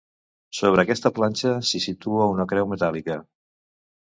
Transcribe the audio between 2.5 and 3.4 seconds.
creu metàl·lica.